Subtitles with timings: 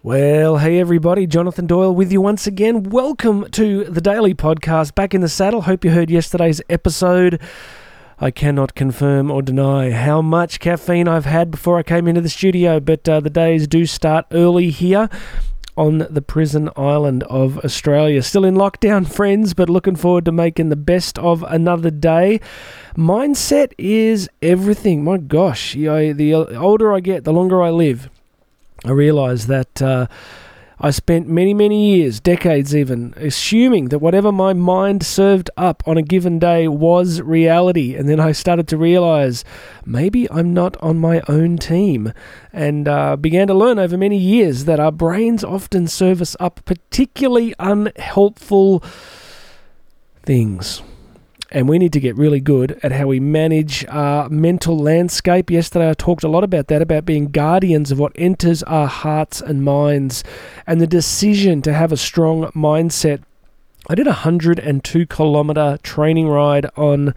[0.00, 2.84] Well, hey everybody, Jonathan Doyle with you once again.
[2.84, 4.94] Welcome to the Daily Podcast.
[4.94, 5.62] Back in the saddle.
[5.62, 7.40] Hope you heard yesterday's episode.
[8.20, 12.28] I cannot confirm or deny how much caffeine I've had before I came into the
[12.28, 15.10] studio, but uh, the days do start early here
[15.76, 18.22] on the prison island of Australia.
[18.22, 22.40] Still in lockdown, friends, but looking forward to making the best of another day.
[22.96, 25.02] Mindset is everything.
[25.02, 28.08] My gosh, know, the older I get, the longer I live.
[28.84, 30.06] I realised that uh,
[30.80, 35.96] I spent many, many years, decades even, assuming that whatever my mind served up on
[35.96, 37.96] a given day was reality.
[37.96, 39.42] And then I started to realise
[39.84, 42.12] maybe I'm not on my own team.
[42.52, 46.64] And uh, began to learn over many years that our brains often serve us up
[46.64, 48.84] particularly unhelpful
[50.24, 50.82] things
[51.50, 55.50] and we need to get really good at how we manage our mental landscape.
[55.50, 59.40] Yesterday, I talked a lot about that, about being guardians of what enters our hearts
[59.40, 60.24] and minds,
[60.66, 63.22] and the decision to have a strong mindset.
[63.88, 67.14] I did a 102 kilometer training ride on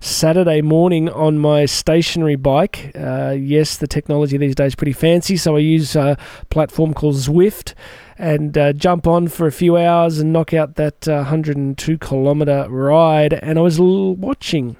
[0.00, 2.92] Saturday morning on my stationary bike.
[2.94, 6.16] Uh, yes, the technology these days is pretty fancy, so I use a
[6.50, 7.74] platform called Zwift
[8.18, 12.66] and uh, jump on for a few hours and knock out that uh, 102 kilometer
[12.68, 13.34] ride.
[13.34, 14.76] And I was l- watching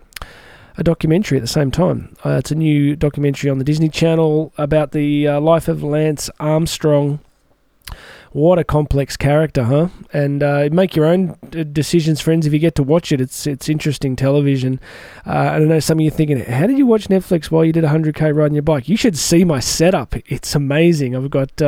[0.77, 2.17] a documentary at the same time.
[2.25, 6.31] Uh, it's a new documentary on the Disney Channel about the uh, life of Lance
[6.41, 7.21] Armstrong.
[8.33, 9.89] What a complex character, huh?
[10.13, 11.37] And uh, make your own
[11.73, 12.47] decisions, friends.
[12.47, 14.81] If you get to watch it, it's it's interesting television.
[15.27, 15.81] Uh, I don't know.
[15.81, 18.31] Some of you thinking, how did you watch Netflix while you did a hundred k
[18.31, 18.87] ride on your bike?
[18.87, 20.15] You should see my setup.
[20.31, 21.17] It's amazing.
[21.17, 21.63] I've got.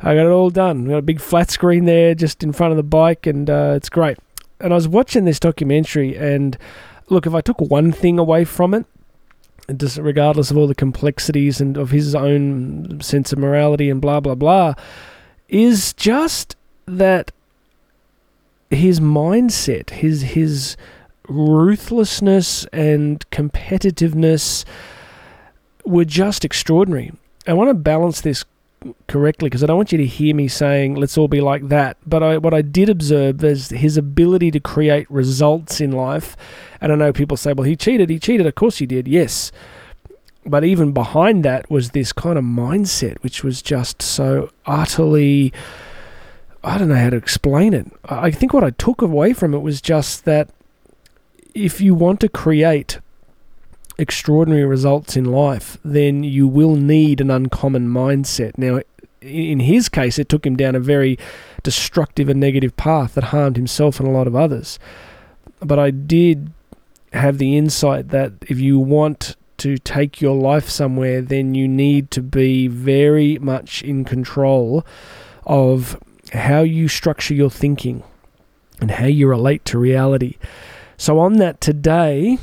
[0.00, 0.84] I got it all done.
[0.84, 3.74] We got a big flat screen there just in front of the bike, and uh,
[3.76, 4.18] it's great.
[4.60, 6.56] And I was watching this documentary, and
[7.08, 8.86] look, if I took one thing away from it,
[9.76, 14.20] just regardless of all the complexities and of his own sense of morality and blah
[14.20, 14.74] blah blah,
[15.48, 17.32] is just that
[18.70, 20.76] his mindset, his his
[21.28, 24.64] ruthlessness and competitiveness
[25.84, 27.12] were just extraordinary.
[27.46, 28.44] I want to balance this
[29.08, 31.96] correctly because I don't want you to hear me saying let's all be like that.
[32.06, 36.36] But I, what I did observe is his ability to create results in life.
[36.80, 38.10] And I know people say, well, he cheated.
[38.10, 38.46] He cheated.
[38.46, 39.08] Of course he did.
[39.08, 39.52] Yes.
[40.44, 45.52] But even behind that was this kind of mindset, which was just so utterly.
[46.62, 47.86] I don't know how to explain it.
[48.04, 50.50] I think what I took away from it was just that
[51.54, 53.00] if you want to create
[53.98, 58.56] extraordinary results in life, then you will need an uncommon mindset.
[58.58, 58.80] Now,
[59.20, 61.18] in his case, it took him down a very
[61.62, 64.78] destructive and negative path that harmed himself and a lot of others.
[65.60, 66.52] But I did
[67.12, 72.10] have the insight that if you want to take your life somewhere, then you need
[72.10, 74.84] to be very much in control
[75.44, 75.98] of
[76.32, 78.02] how you structure your thinking
[78.80, 80.36] and how you relate to reality.
[80.98, 82.38] So, on that today,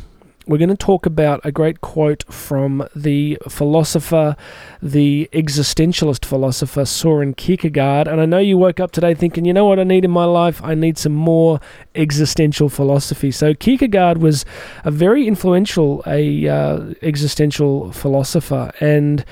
[0.45, 4.35] we're going to talk about a great quote from the philosopher,
[4.81, 8.07] the existentialist philosopher Soren Kierkegaard.
[8.07, 10.25] And I know you woke up today thinking, you know what I need in my
[10.25, 10.61] life?
[10.63, 11.59] I need some more
[11.95, 13.31] existential philosophy.
[13.31, 14.45] So Kierkegaard was
[14.83, 19.23] a very influential a uh, existential philosopher, and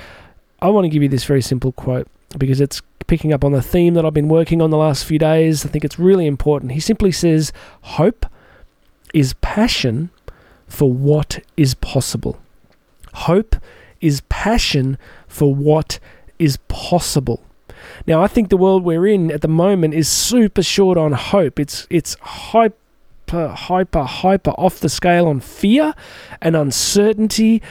[0.62, 2.08] I want to give you this very simple quote
[2.38, 5.20] because it's picking up on the theme that I've been working on the last few
[5.20, 5.66] days.
[5.66, 6.72] I think it's really important.
[6.72, 7.52] He simply says,
[7.82, 8.26] "Hope
[9.14, 10.10] is passion."
[10.72, 12.40] For what is possible.
[13.14, 13.58] Hope
[14.00, 16.00] is passion for what
[16.40, 17.44] is possible.
[18.08, 21.60] Now, I think the world we're in at the moment is super short on hope.
[21.60, 25.94] It's it's hyper, hyper, hyper off the scale on fear
[26.42, 27.62] and uncertainty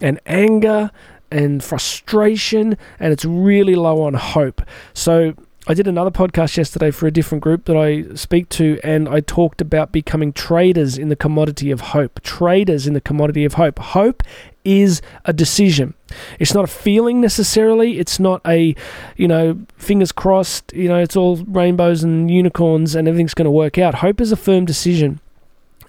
[0.00, 0.90] and anger
[1.30, 4.62] and frustration, and it's really low on hope.
[4.94, 5.34] So
[5.70, 9.20] I did another podcast yesterday for a different group that I speak to, and I
[9.20, 12.22] talked about becoming traders in the commodity of hope.
[12.22, 13.78] Traders in the commodity of hope.
[13.78, 14.22] Hope
[14.64, 15.92] is a decision.
[16.38, 17.98] It's not a feeling necessarily.
[17.98, 18.74] It's not a,
[19.16, 23.50] you know, fingers crossed, you know, it's all rainbows and unicorns and everything's going to
[23.50, 23.96] work out.
[23.96, 25.20] Hope is a firm decision.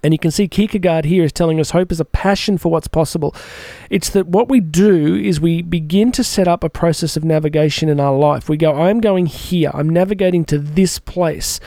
[0.03, 2.87] And you can see Kierkegaard here is telling us hope is a passion for what's
[2.87, 3.35] possible.
[3.89, 7.89] It's that what we do is we begin to set up a process of navigation
[7.89, 8.49] in our life.
[8.49, 11.59] We go, I'm going here, I'm navigating to this place.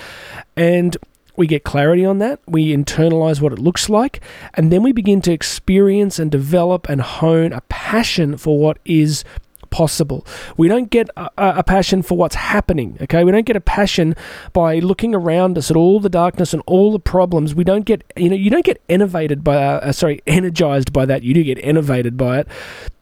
[0.56, 0.96] And
[1.36, 4.20] we get clarity on that, we internalize what it looks like,
[4.54, 9.24] and then we begin to experience and develop and hone a passion for what is
[9.72, 10.24] possible.
[10.56, 13.24] We don't get a, a, passion for what's happening, okay?
[13.24, 14.14] We don't get a passion
[14.52, 17.54] by looking around us at all the darkness and all the problems.
[17.54, 21.24] We don't get, you know, you don't get innovated by, uh, sorry, energized by that.
[21.24, 22.48] You do get innovated by it.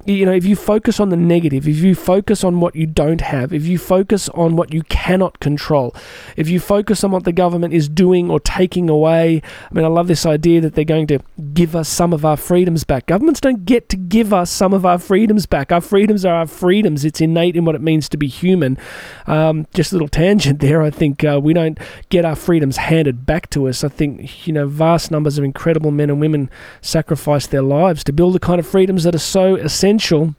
[0.06, 3.20] You know, if you focus on the negative, if you focus on what you don't
[3.20, 5.94] have, if you focus on what you cannot control,
[6.36, 9.88] if you focus on what the government is doing or taking away, I mean, I
[9.88, 11.18] love this idea that they're going to
[11.52, 13.06] give us some of our freedoms back.
[13.06, 15.70] Governments don't get to give us some of our freedoms back.
[15.70, 17.04] Our freedoms are our freedoms.
[17.04, 18.78] It's innate in what it means to be human.
[19.26, 20.80] Um, just a little tangent there.
[20.80, 23.84] I think uh, we don't get our freedoms handed back to us.
[23.84, 26.48] I think, you know, vast numbers of incredible men and women
[26.80, 30.34] sacrifice their lives to build the kind of freedoms that are so essential essential.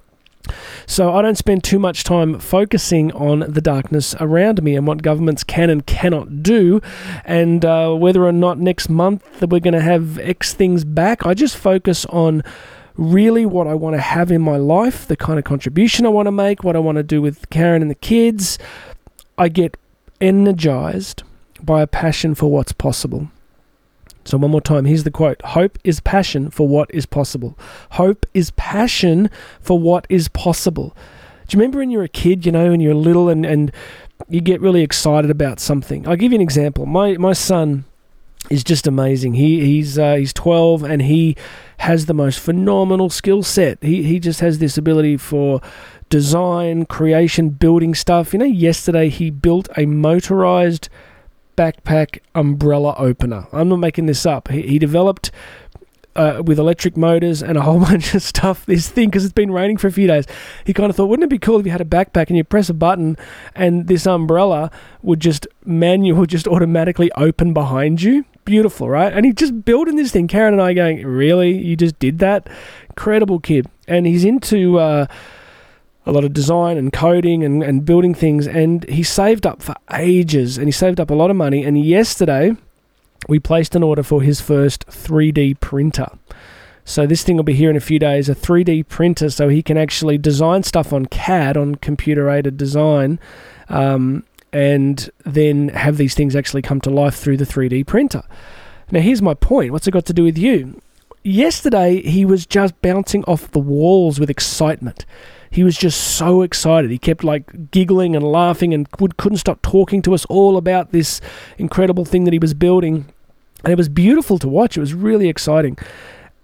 [0.87, 5.03] So I don't spend too much time focusing on the darkness around me and what
[5.03, 6.81] governments can and cannot do,
[7.25, 11.25] and uh, whether or not next month that we're going to have X things back.
[11.25, 12.43] I just focus on
[12.95, 16.27] really what I want to have in my life, the kind of contribution I want
[16.27, 18.57] to make, what I want to do with Karen and the kids.
[19.37, 19.77] I get
[20.19, 21.23] energized
[21.61, 23.29] by a passion for what's possible.
[24.23, 27.57] So, one more time, here's the quote Hope is passion for what is possible.
[27.91, 29.29] Hope is passion
[29.59, 30.95] for what is possible.
[31.47, 33.71] Do you remember when you were a kid, you know, when you're little and, and
[34.29, 36.07] you get really excited about something?
[36.07, 36.85] I'll give you an example.
[36.85, 37.83] My, my son
[38.49, 39.33] is just amazing.
[39.33, 41.35] He, he's, uh, he's 12 and he
[41.79, 43.83] has the most phenomenal skill set.
[43.83, 45.61] He, he just has this ability for
[46.09, 48.33] design, creation, building stuff.
[48.33, 50.89] You know, yesterday he built a motorized
[51.61, 53.45] backpack umbrella opener.
[53.53, 54.47] I'm not making this up.
[54.47, 55.29] He, he developed
[56.15, 59.51] uh, with electric motors and a whole bunch of stuff this thing because it's been
[59.51, 60.25] raining for a few days.
[60.65, 62.43] He kind of thought, wouldn't it be cool if you had a backpack and you
[62.43, 63.15] press a button
[63.53, 64.71] and this umbrella
[65.03, 68.25] would just manual just automatically open behind you?
[68.43, 69.13] Beautiful, right?
[69.13, 70.27] And he just building this thing.
[70.27, 71.55] Karen and I going, really?
[71.55, 72.49] You just did that?
[72.89, 73.67] Incredible kid.
[73.87, 74.79] And he's into.
[74.79, 75.05] Uh,
[76.05, 78.47] a lot of design and coding and, and building things.
[78.47, 81.63] And he saved up for ages and he saved up a lot of money.
[81.63, 82.55] And yesterday,
[83.27, 86.07] we placed an order for his first 3D printer.
[86.83, 89.61] So this thing will be here in a few days, a 3D printer, so he
[89.61, 93.19] can actually design stuff on CAD, on computer-aided design,
[93.69, 98.23] um, and then have these things actually come to life through the 3D printer.
[98.91, 99.71] Now, here's my point.
[99.71, 100.81] What's it got to do with you?
[101.23, 105.05] Yesterday, he was just bouncing off the walls with excitement
[105.51, 106.89] he was just so excited.
[106.89, 110.93] He kept like giggling and laughing and would, couldn't stop talking to us all about
[110.93, 111.19] this
[111.57, 113.05] incredible thing that he was building.
[113.63, 114.77] And it was beautiful to watch.
[114.77, 115.77] It was really exciting.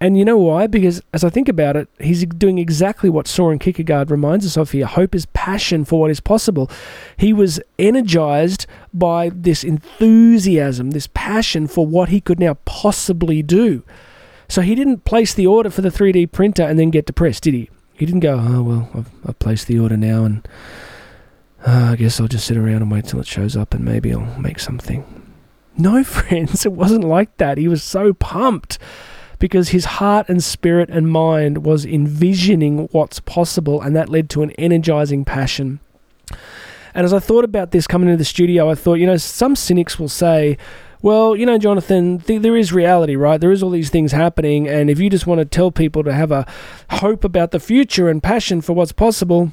[0.00, 0.66] And you know why?
[0.66, 4.70] Because as I think about it, he's doing exactly what Soren Kierkegaard reminds us of
[4.70, 4.86] here.
[4.86, 6.70] Hope is passion for what is possible.
[7.16, 13.82] He was energized by this enthusiasm, this passion for what he could now possibly do.
[14.48, 17.54] So he didn't place the order for the 3D printer and then get depressed, did
[17.54, 17.70] he?
[17.98, 20.46] He didn't go, oh, well, I've, I've placed the order now and
[21.66, 24.12] uh, I guess I'll just sit around and wait till it shows up and maybe
[24.12, 25.04] I'll make something.
[25.76, 27.58] No, friends, it wasn't like that.
[27.58, 28.78] He was so pumped
[29.38, 34.42] because his heart and spirit and mind was envisioning what's possible, and that led to
[34.42, 35.78] an energizing passion.
[36.94, 39.54] And as I thought about this coming into the studio, I thought, you know, some
[39.54, 40.58] cynics will say,
[41.02, 43.40] well, you know, Jonathan, th- there is reality, right?
[43.40, 46.12] There is all these things happening, and if you just want to tell people to
[46.12, 46.46] have a
[46.90, 49.52] hope about the future and passion for what's possible,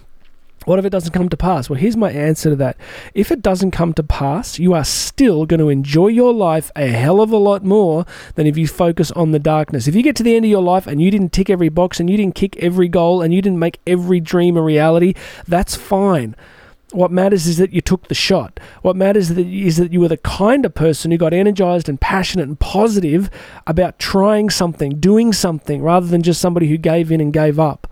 [0.66, 1.70] what if it doesn't come to pass?
[1.70, 2.78] Well, here's my answer to that.
[3.14, 6.88] If it doesn't come to pass, you are still going to enjoy your life a
[6.88, 9.88] hell of a lot more than if you focus on the darkness.
[9.88, 12.00] If you get to the end of your life and you didn't tick every box
[12.00, 15.14] and you didn't kick every goal and you didn't make every dream a reality,
[15.48, 16.36] that's fine.
[16.92, 18.60] What matters is that you took the shot.
[18.82, 22.48] What matters is that you were the kind of person who got energized and passionate
[22.48, 23.30] and positive
[23.68, 27.88] about trying something, doing something, rather than just somebody who gave in and gave up.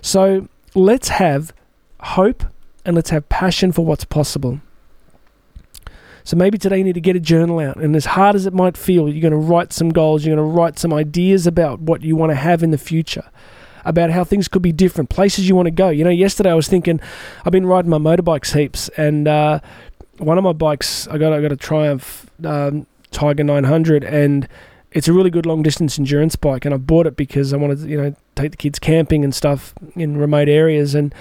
[0.00, 1.52] So let's have
[2.00, 2.44] hope
[2.84, 4.60] and let's have passion for what's possible.
[6.24, 8.54] So maybe today you need to get a journal out, and as hard as it
[8.54, 11.80] might feel, you're going to write some goals, you're going to write some ideas about
[11.80, 13.24] what you want to have in the future
[13.84, 15.88] about how things could be different, places you want to go.
[15.88, 17.00] You know, yesterday I was thinking,
[17.44, 19.60] I've been riding my motorbikes heaps, and uh,
[20.18, 24.48] one of my bikes, I got I got a Triumph um, Tiger 900, and
[24.92, 27.80] it's a really good long distance endurance bike, and I bought it because I wanted
[27.80, 30.94] to, you know, take the kids camping and stuff in remote areas.
[30.94, 31.14] And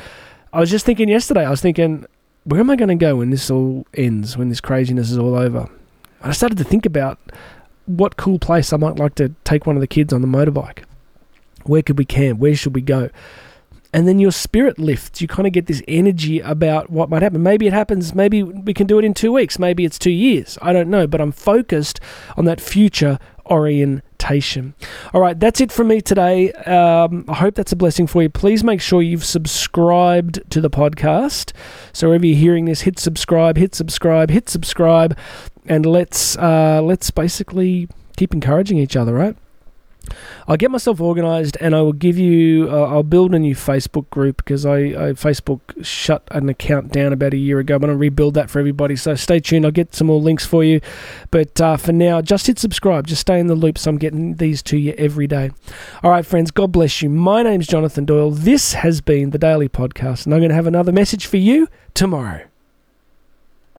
[0.53, 2.05] I was just thinking yesterday, I was thinking,
[2.43, 5.35] where am I going to go when this all ends, when this craziness is all
[5.35, 5.69] over?
[6.21, 7.19] I started to think about
[7.85, 10.83] what cool place I might like to take one of the kids on the motorbike.
[11.65, 12.39] Where could we camp?
[12.39, 13.09] Where should we go?
[13.93, 15.21] And then your spirit lifts.
[15.21, 17.43] You kind of get this energy about what might happen.
[17.43, 20.57] Maybe it happens, maybe we can do it in two weeks, maybe it's two years.
[20.61, 21.99] I don't know, but I'm focused
[22.37, 24.75] on that future orientation.
[25.13, 26.53] All right, that's it from me today.
[26.53, 28.29] Um, I hope that's a blessing for you.
[28.29, 31.51] Please make sure you've subscribed to the podcast.
[31.91, 35.17] So wherever you're hearing this, hit subscribe, hit subscribe, hit subscribe,
[35.65, 39.35] and let's uh, let's basically keep encouraging each other, right?
[40.47, 42.69] I'll get myself organised and I will give you.
[42.69, 47.13] Uh, I'll build a new Facebook group because I, I, Facebook shut an account down
[47.13, 47.75] about a year ago.
[47.75, 48.95] I'm going to rebuild that for everybody.
[48.95, 49.65] So stay tuned.
[49.65, 50.81] I'll get some more links for you.
[51.29, 53.07] But uh, for now, just hit subscribe.
[53.07, 53.77] Just stay in the loop.
[53.77, 55.51] So I'm getting these to you every day.
[56.03, 56.51] All right, friends.
[56.51, 57.09] God bless you.
[57.09, 58.31] My name's Jonathan Doyle.
[58.31, 61.67] This has been the Daily Podcast, and I'm going to have another message for you
[61.93, 62.50] tomorrow.